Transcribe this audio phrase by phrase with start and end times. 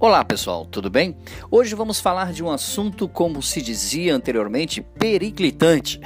[0.00, 1.16] Olá pessoal, tudo bem?
[1.50, 6.00] Hoje vamos falar de um assunto, como se dizia anteriormente, periclitante.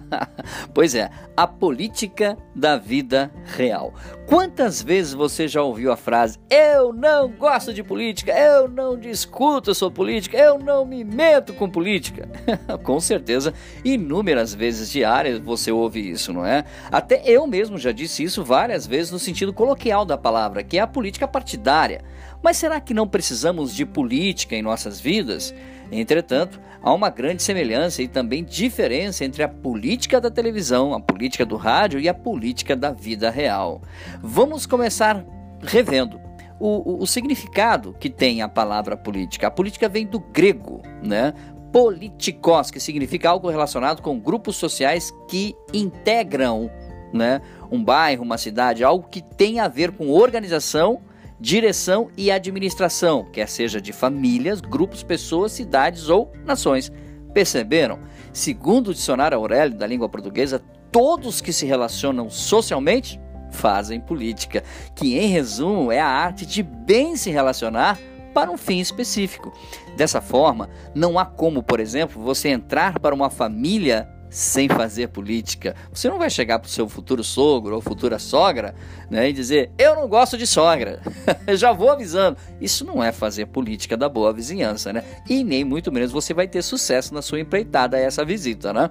[0.72, 3.92] pois é, a política da vida real.
[4.26, 9.74] Quantas vezes você já ouviu a frase: Eu não gosto de política, eu não discuto
[9.74, 12.26] sobre política, eu não me meto com política?
[12.82, 13.52] com certeza,
[13.84, 16.64] inúmeras vezes diárias você ouve isso, não é?
[16.90, 20.80] Até eu mesmo já disse isso várias vezes no sentido coloquial da palavra, que é
[20.80, 22.02] a política partidária.
[22.42, 25.54] Mas será que não precisamos de política em nossas vidas?
[25.90, 31.44] Entretanto, há uma grande semelhança e também diferença entre a política da televisão, a política
[31.44, 33.82] do rádio e a política da vida real.
[34.22, 35.24] Vamos começar
[35.62, 36.20] revendo.
[36.60, 39.46] O, o, o significado que tem a palavra política.
[39.46, 41.32] A política vem do grego, né?
[41.72, 46.68] Politikos, que significa algo relacionado com grupos sociais que integram
[47.12, 51.00] né, um bairro, uma cidade, algo que tem a ver com organização
[51.40, 56.90] direção e administração, quer seja de famílias, grupos, pessoas, cidades ou nações.
[57.32, 58.00] Perceberam?
[58.32, 64.62] Segundo o dicionário Aurélio da língua portuguesa, todos que se relacionam socialmente fazem política,
[64.94, 67.98] que em resumo é a arte de bem se relacionar
[68.34, 69.52] para um fim específico.
[69.96, 75.74] Dessa forma, não há como, por exemplo, você entrar para uma família sem fazer política.
[75.92, 78.74] Você não vai chegar para o seu futuro sogro ou futura sogra
[79.10, 81.00] né, e dizer: Eu não gosto de sogra.
[81.54, 82.36] Já vou avisando.
[82.60, 85.04] Isso não é fazer política da boa vizinhança, né?
[85.28, 88.88] E nem muito menos você vai ter sucesso na sua empreitada a essa visita, né?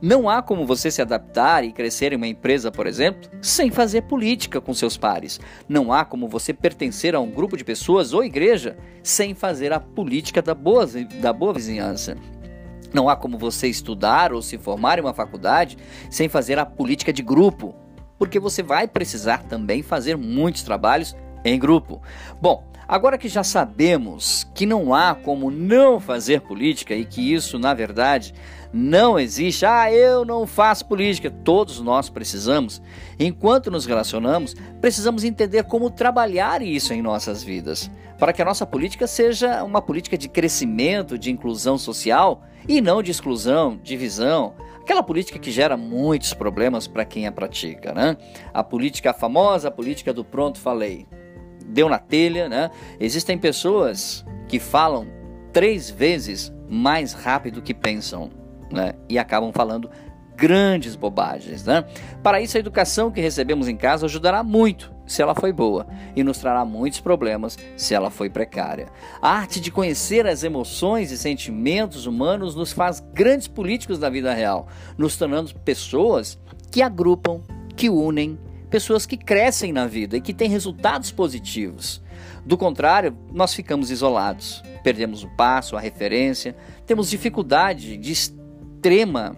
[0.00, 4.02] Não há como você se adaptar e crescer em uma empresa, por exemplo, sem fazer
[4.02, 5.40] política com seus pares.
[5.68, 9.80] Não há como você pertencer a um grupo de pessoas ou igreja sem fazer a
[9.80, 10.86] política da boa,
[11.20, 12.16] da boa vizinhança.
[12.92, 15.76] Não há como você estudar ou se formar em uma faculdade
[16.10, 17.74] sem fazer a política de grupo,
[18.18, 22.02] porque você vai precisar também fazer muitos trabalhos em grupo.
[22.40, 27.58] Bom, agora que já sabemos que não há como não fazer política e que isso,
[27.58, 28.34] na verdade,
[28.72, 32.82] não existe, ah, eu não faço política, todos nós precisamos.
[33.18, 38.66] Enquanto nos relacionamos, precisamos entender como trabalhar isso em nossas vidas, para que a nossa
[38.66, 45.02] política seja uma política de crescimento, de inclusão social e não de exclusão, divisão, aquela
[45.02, 48.16] política que gera muitos problemas para quem a pratica, né?
[48.52, 51.06] A política famosa, a política do pronto falei.
[51.64, 52.70] Deu na telha, né?
[52.98, 55.06] Existem pessoas que falam
[55.52, 58.30] três vezes mais rápido que pensam,
[58.70, 58.94] né?
[59.08, 59.90] E acabam falando
[60.34, 61.84] grandes bobagens, né?
[62.22, 66.22] Para isso, a educação que recebemos em casa ajudará muito se ela foi boa e
[66.22, 68.86] nos trará muitos problemas se ela foi precária.
[69.20, 74.32] A arte de conhecer as emoções e sentimentos humanos nos faz grandes políticos da vida
[74.32, 76.38] real, nos tornando pessoas
[76.70, 77.40] que agrupam,
[77.74, 78.38] que unem,
[78.68, 82.02] pessoas que crescem na vida e que têm resultados positivos.
[82.44, 86.54] Do contrário, nós ficamos isolados, perdemos o passo, a referência,
[86.86, 89.36] temos dificuldade de extrema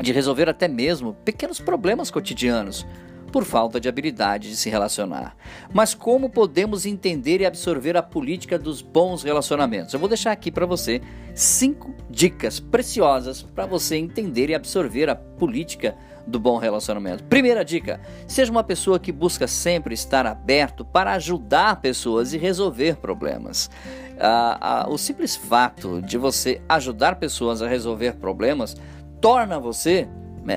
[0.00, 2.86] de resolver até mesmo pequenos problemas cotidianos
[3.30, 5.36] por falta de habilidade de se relacionar.
[5.72, 9.94] Mas como podemos entender e absorver a política dos bons relacionamentos?
[9.94, 11.00] Eu vou deixar aqui para você
[11.34, 15.96] cinco dicas preciosas para você entender e absorver a política
[16.26, 17.24] do bom relacionamento.
[17.24, 22.96] Primeira dica: seja uma pessoa que busca sempre estar aberto para ajudar pessoas e resolver
[22.96, 23.70] problemas.
[24.18, 28.76] Ah, ah, o simples fato de você ajudar pessoas a resolver problemas
[29.20, 30.06] torna você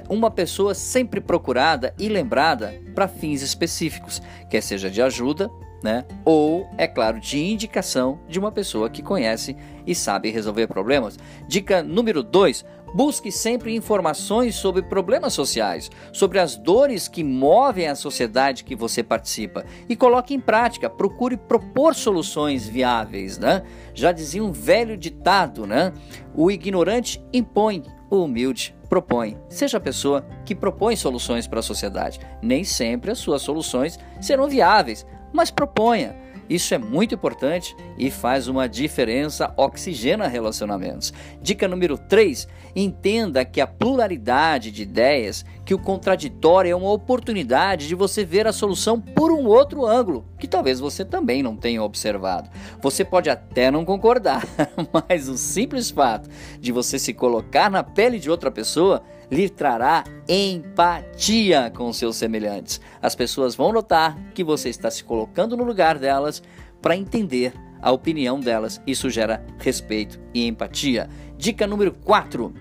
[0.10, 5.50] uma pessoa sempre procurada e lembrada para fins específicos, quer seja de ajuda,
[5.84, 9.56] né, ou, é claro, de indicação de uma pessoa que conhece
[9.86, 11.20] e sabe resolver problemas.
[11.46, 12.64] Dica número 2:
[12.94, 19.04] busque sempre informações sobre problemas sociais, sobre as dores que movem a sociedade que você
[19.04, 20.90] participa e coloque em prática.
[20.90, 23.64] Procure propor soluções viáveis, né?
[23.94, 25.92] Já dizia um velho ditado, né?
[26.34, 29.36] O ignorante impõe, o humilde propõe.
[29.50, 32.20] Seja a pessoa que propõe soluções para a sociedade.
[32.44, 35.04] Nem sempre as suas soluções serão viáveis,
[35.34, 36.16] mas proponha.
[36.54, 41.12] Isso é muito importante e faz uma diferença, oxigena relacionamentos.
[41.42, 47.88] Dica número 3: entenda que a pluralidade de ideias, que o contraditório é uma oportunidade
[47.88, 51.82] de você ver a solução por um outro ângulo, que talvez você também não tenha
[51.82, 52.52] observado.
[52.80, 54.46] Você pode até não concordar,
[55.10, 56.30] mas o simples fato
[56.60, 59.02] de você se colocar na pele de outra pessoa
[59.32, 62.80] lhe trará empatia com seus semelhantes.
[63.02, 66.42] As pessoas vão notar que você está se colocando no lugar delas
[66.82, 68.82] para entender a opinião delas.
[68.88, 71.10] Isso gera respeito e empatia.
[71.38, 72.54] Dica número 4.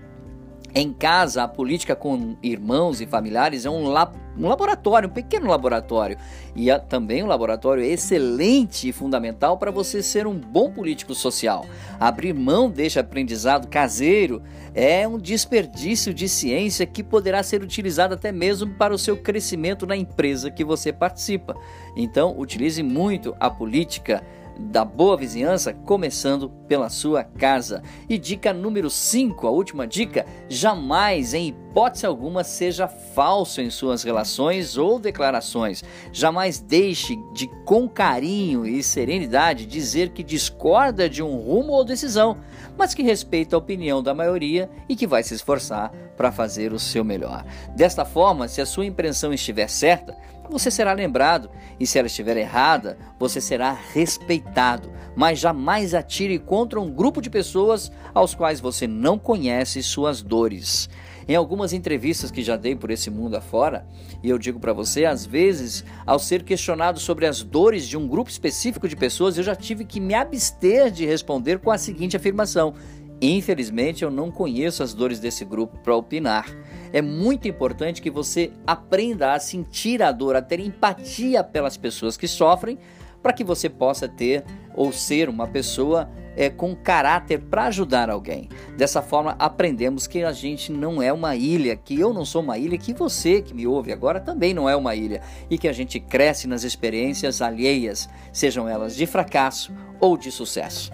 [0.74, 3.92] Em casa, a política com irmãos e familiares é um
[4.36, 6.16] um laboratório, um pequeno laboratório.
[6.56, 11.66] E é também um laboratório excelente e fundamental para você ser um bom político social.
[12.00, 14.42] Abrir mão deste aprendizado caseiro
[14.74, 19.86] é um desperdício de ciência que poderá ser utilizado até mesmo para o seu crescimento
[19.86, 21.54] na empresa que você participa.
[21.94, 24.24] Então, utilize muito a política
[24.58, 27.82] da boa vizinhança, começando pela sua casa.
[28.08, 34.02] E dica número 5, a última dica: jamais, em hipótese alguma, seja falso em suas
[34.02, 35.82] relações ou declarações.
[36.12, 42.36] Jamais deixe de, com carinho e serenidade, dizer que discorda de um rumo ou decisão,
[42.76, 46.78] mas que respeita a opinião da maioria e que vai se esforçar para fazer o
[46.78, 47.44] seu melhor.
[47.74, 50.16] Desta forma, se a sua impressão estiver certa,
[50.50, 54.90] você será lembrado, e se ela estiver errada, você será respeitado.
[55.14, 60.88] Mas jamais atire contra um grupo de pessoas aos quais você não conhece suas dores.
[61.28, 63.86] Em algumas entrevistas que já dei por esse mundo afora,
[64.22, 68.08] e eu digo para você, às vezes, ao ser questionado sobre as dores de um
[68.08, 72.16] grupo específico de pessoas, eu já tive que me abster de responder com a seguinte
[72.16, 72.74] afirmação:
[73.22, 76.46] Infelizmente, eu não conheço as dores desse grupo para opinar.
[76.92, 82.16] É muito importante que você aprenda a sentir a dor, a ter empatia pelas pessoas
[82.16, 82.78] que sofrem,
[83.22, 88.48] para que você possa ter ou ser uma pessoa é, com caráter para ajudar alguém.
[88.76, 92.58] Dessa forma, aprendemos que a gente não é uma ilha, que eu não sou uma
[92.58, 95.72] ilha, que você que me ouve agora também não é uma ilha, e que a
[95.72, 100.90] gente cresce nas experiências alheias, sejam elas de fracasso ou de sucesso.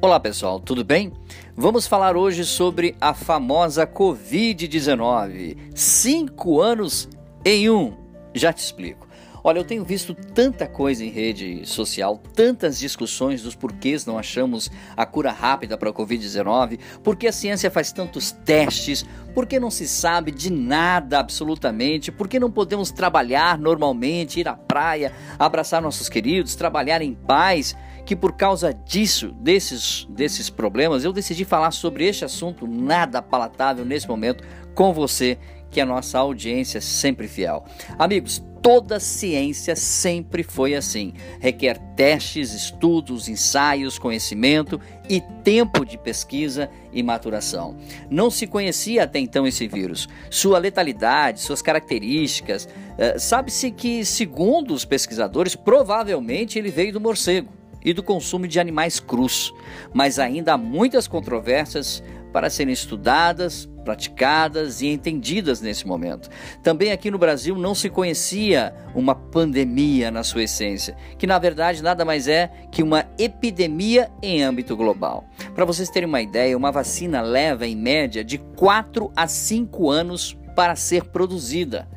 [0.00, 1.12] Olá pessoal, tudo bem?
[1.56, 5.56] Vamos falar hoje sobre a famosa Covid-19.
[5.74, 7.08] Cinco anos
[7.44, 7.94] em um.
[8.32, 9.08] Já te explico.
[9.42, 14.70] Olha, eu tenho visto tanta coisa em rede social, tantas discussões dos porquês não achamos
[14.96, 19.04] a cura rápida para a Covid-19, porque a ciência faz tantos testes,
[19.34, 25.12] porque não se sabe de nada absolutamente, porque não podemos trabalhar normalmente, ir à praia,
[25.36, 27.74] abraçar nossos queridos, trabalhar em paz
[28.08, 33.84] que por causa disso, desses, desses problemas, eu decidi falar sobre este assunto nada palatável
[33.84, 34.42] nesse momento
[34.74, 35.36] com você,
[35.70, 37.66] que é a nossa audiência sempre fiel.
[37.98, 41.12] Amigos, toda ciência sempre foi assim.
[41.38, 47.76] Requer testes, estudos, ensaios, conhecimento e tempo de pesquisa e maturação.
[48.08, 52.64] Não se conhecia até então esse vírus, sua letalidade, suas características.
[52.64, 57.57] Uh, Sabe-se que, segundo os pesquisadores, provavelmente ele veio do morcego
[57.88, 59.54] e do consumo de animais crus,
[59.94, 62.02] mas ainda há muitas controvérsias
[62.34, 66.28] para serem estudadas, praticadas e entendidas nesse momento.
[66.62, 71.82] Também aqui no Brasil não se conhecia uma pandemia na sua essência, que na verdade
[71.82, 75.24] nada mais é que uma epidemia em âmbito global.
[75.54, 80.36] Para vocês terem uma ideia, uma vacina leva em média de 4 a 5 anos
[80.54, 81.88] para ser produzida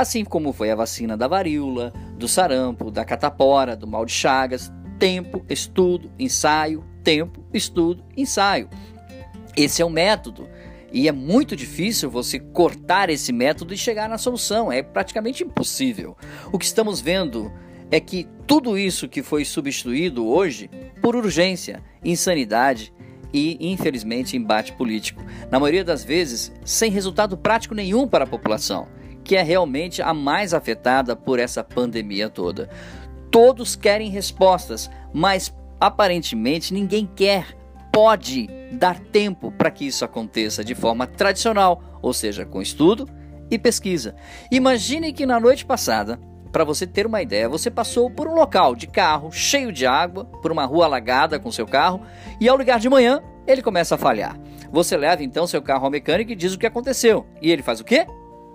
[0.00, 4.72] assim como foi a vacina da varíola, do sarampo, da catapora, do mal de Chagas,
[4.98, 8.68] tempo, estudo, ensaio, tempo, estudo, ensaio.
[9.56, 10.48] Esse é o método.
[10.92, 14.72] E é muito difícil você cortar esse método e chegar na solução.
[14.72, 16.16] É praticamente impossível.
[16.50, 17.52] O que estamos vendo
[17.90, 20.70] é que tudo isso que foi substituído hoje
[21.02, 22.92] por urgência, insanidade
[23.32, 25.22] e, infelizmente, embate político.
[25.50, 28.88] Na maioria das vezes, sem resultado prático nenhum para a população,
[29.22, 32.70] que é realmente a mais afetada por essa pandemia toda.
[33.40, 37.56] Todos querem respostas, mas aparentemente ninguém quer,
[37.92, 43.08] pode dar tempo para que isso aconteça de forma tradicional, ou seja, com estudo
[43.48, 44.16] e pesquisa.
[44.50, 46.18] Imagine que na noite passada,
[46.50, 50.24] para você ter uma ideia, você passou por um local de carro cheio de água,
[50.24, 52.02] por uma rua alagada com seu carro,
[52.40, 54.36] e ao ligar de manhã, ele começa a falhar.
[54.72, 57.24] Você leva então seu carro ao mecânico e diz o que aconteceu.
[57.40, 58.04] E ele faz o quê?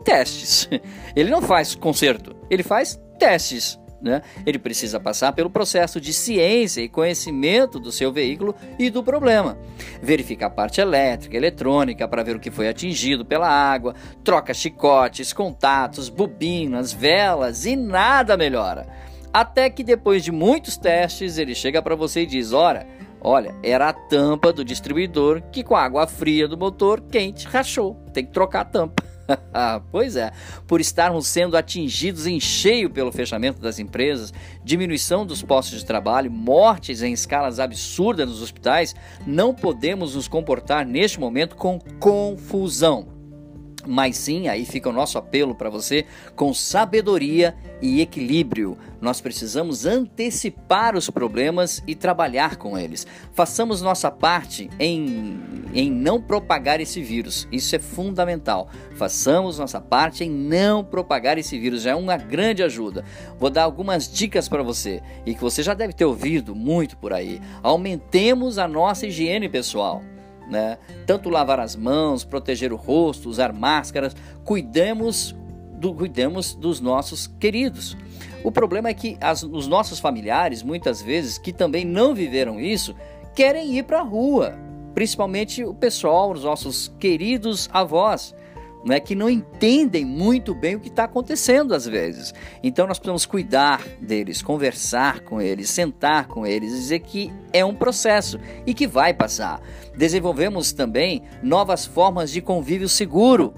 [0.03, 0.67] Testes.
[1.15, 4.21] Ele não faz conserto, ele faz testes né?
[4.45, 9.57] Ele precisa passar pelo processo de ciência e conhecimento do seu veículo e do problema.
[10.01, 15.31] Verificar a parte elétrica, eletrônica para ver o que foi atingido pela água, troca chicotes,
[15.31, 18.85] contatos, bobinas, velas e nada melhora.
[19.31, 22.85] Até que depois de muitos testes ele chega para você e diz: "Ora,
[23.25, 27.95] Olha, era a tampa do distribuidor que com a água fria do motor quente rachou.
[28.13, 29.12] Tem que trocar a tampa.
[29.91, 30.31] pois é,
[30.67, 36.31] por estarmos sendo atingidos em cheio pelo fechamento das empresas, diminuição dos postos de trabalho,
[36.31, 43.12] mortes em escalas absurdas nos hospitais, não podemos nos comportar neste momento com confusão.
[43.85, 48.77] Mas sim, aí fica o nosso apelo para você, com sabedoria e equilíbrio.
[49.01, 53.05] Nós precisamos antecipar os problemas e trabalhar com eles.
[53.33, 55.37] Façamos nossa parte em,
[55.73, 57.47] em não propagar esse vírus.
[57.51, 58.69] Isso é fundamental.
[58.95, 61.81] Façamos nossa parte em não propagar esse vírus.
[61.81, 63.03] Já é uma grande ajuda.
[63.37, 67.11] Vou dar algumas dicas para você e que você já deve ter ouvido muito por
[67.11, 67.41] aí.
[67.61, 70.01] Aumentemos a nossa higiene pessoal
[70.49, 70.77] né?
[71.05, 75.35] Tanto lavar as mãos, proteger o rosto, usar máscaras, cuidemos,
[75.73, 77.97] do, cuidemos dos nossos queridos.
[78.43, 82.95] O problema é que as, os nossos familiares, muitas vezes, que também não viveram isso,
[83.35, 84.57] querem ir para a rua,
[84.93, 88.35] principalmente o pessoal, os nossos queridos avós
[88.85, 92.33] né, que não entendem muito bem o que está acontecendo às vezes.
[92.61, 97.75] Então nós precisamos cuidar deles, conversar com eles, sentar com eles, dizer que é um
[97.75, 99.61] processo e que vai passar.
[99.95, 103.53] Desenvolvemos também novas formas de convívio seguro.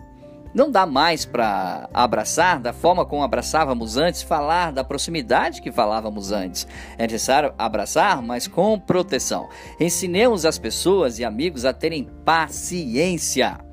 [0.53, 6.31] Não dá mais para abraçar da forma como abraçávamos antes, falar da proximidade que falávamos
[6.31, 6.65] antes.
[6.97, 9.49] É necessário abraçar, mas com proteção.
[9.77, 13.64] Ensinemos as pessoas e amigos a terem paciência.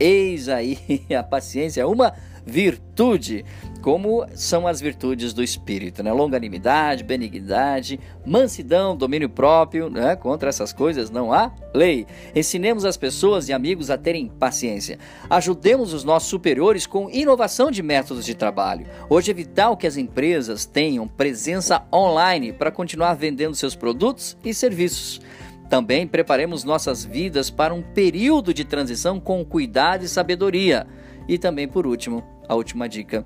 [0.00, 0.78] Eis aí
[1.16, 2.14] a paciência, uma
[2.44, 3.44] virtude,
[3.82, 6.12] como são as virtudes do Espírito, né?
[6.12, 10.16] Longanimidade, benignidade, mansidão, domínio próprio, né?
[10.16, 12.06] Contra essas coisas não há lei.
[12.34, 14.98] Ensinemos as pessoas e amigos a terem paciência.
[15.28, 18.86] Ajudemos os nossos superiores com inovação de métodos de trabalho.
[19.08, 24.52] Hoje é vital que as empresas tenham presença online para continuar vendendo seus produtos e
[24.52, 25.20] serviços.
[25.70, 30.84] Também preparemos nossas vidas para um período de transição com cuidado e sabedoria.
[31.28, 33.24] E também, por último, a última dica: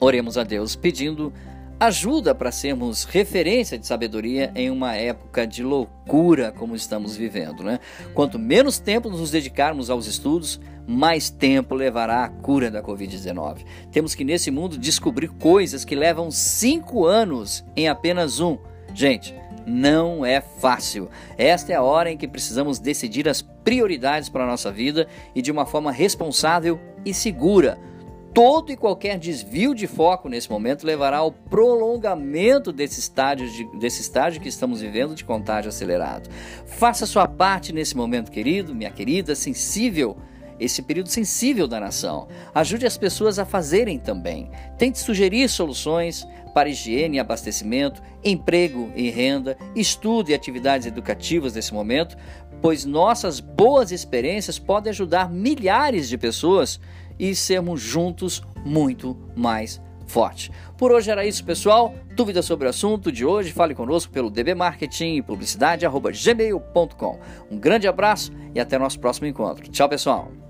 [0.00, 1.30] oremos a Deus pedindo
[1.78, 7.62] ajuda para sermos referência de sabedoria em uma época de loucura como estamos vivendo.
[7.62, 7.78] Né?
[8.14, 13.66] Quanto menos tempo nos dedicarmos aos estudos, mais tempo levará a cura da Covid-19.
[13.92, 18.56] Temos que nesse mundo descobrir coisas que levam cinco anos em apenas um.
[18.94, 19.34] Gente,
[19.66, 21.08] não é fácil.
[21.36, 25.42] Esta é a hora em que precisamos decidir as prioridades para a nossa vida e
[25.42, 27.78] de uma forma responsável e segura.
[28.32, 34.00] Todo e qualquer desvio de foco nesse momento levará ao prolongamento desse estágio, de, desse
[34.02, 36.30] estágio que estamos vivendo de contágio acelerado.
[36.64, 40.16] Faça sua parte nesse momento, querido, minha querida, sensível
[40.60, 42.28] esse período sensível da nação.
[42.54, 44.50] Ajude as pessoas a fazerem também.
[44.76, 51.72] Tente sugerir soluções para higiene e abastecimento, emprego e renda, estudo e atividades educativas nesse
[51.72, 52.16] momento,
[52.60, 56.80] pois nossas boas experiências podem ajudar milhares de pessoas
[57.18, 60.50] e sermos juntos muito mais forte.
[60.76, 61.94] Por hoje era isso, pessoal.
[62.14, 67.18] Dúvidas sobre o assunto de hoje, fale conosco pelo dbmarketing e publicidade@gmail.com.
[67.50, 69.70] Um grande abraço e até nosso próximo encontro.
[69.70, 70.49] Tchau, pessoal.